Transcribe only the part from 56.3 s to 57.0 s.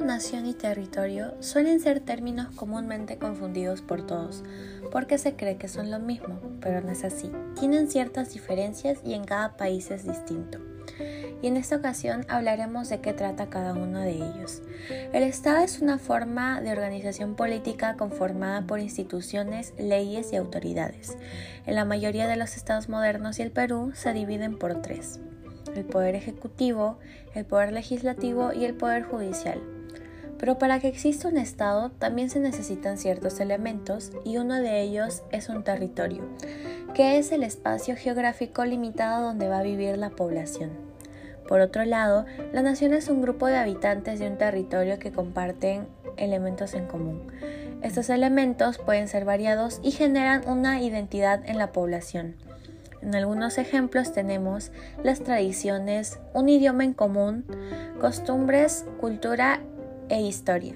un idioma en